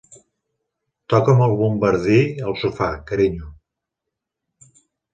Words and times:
Toca'm 1.15 1.43
el 1.49 1.53
bombardí 1.59 2.17
al 2.49 2.59
sofà, 2.65 2.91
carinyo. 3.13 3.55